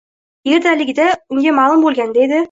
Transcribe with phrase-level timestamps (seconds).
[0.51, 1.05] —Yerdaligida
[1.35, 2.39] unga ma’lum bo‘lganida edi